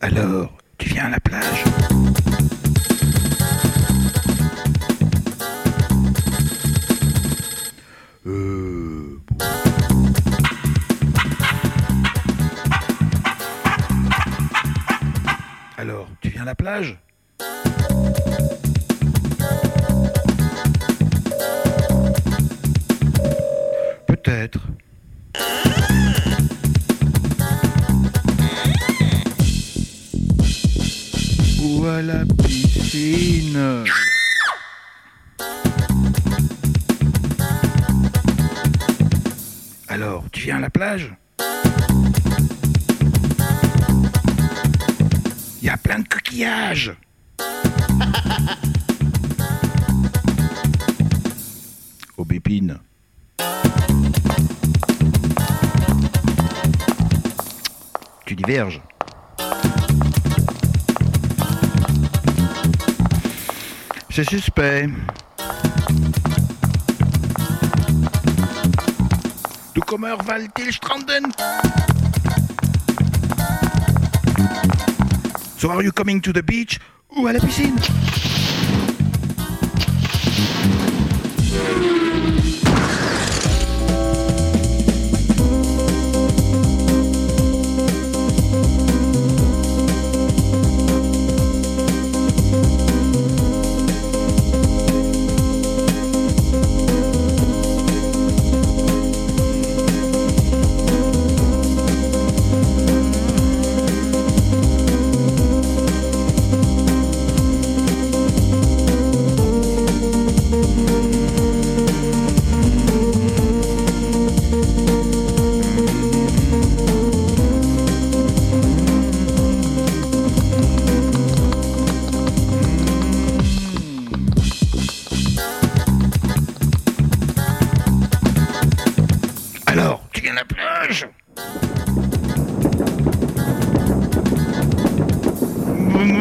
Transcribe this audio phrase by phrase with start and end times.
[0.00, 1.64] Alors, tu viens à la plage?
[16.44, 16.98] La plage
[24.06, 24.66] Peut-être.
[31.62, 33.84] Ou à la piscine.
[39.88, 41.14] Alors, tu viens à la plage?
[46.30, 46.96] Coquillages.
[52.16, 52.78] Aubépine.
[58.26, 58.80] Tu diverges.
[64.10, 64.88] C'est suspect.
[69.74, 71.32] Du kommer väl till stranden?
[75.70, 76.80] Are you coming to the beach
[77.16, 77.76] ou à la piscine?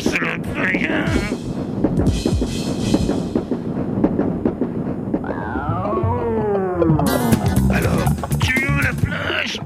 [0.00, 0.26] Moumou, c'est le
[0.60, 1.04] rien.
[7.70, 8.04] Alors,
[8.40, 9.60] tu viens à la plage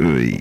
[0.00, 0.40] Oui.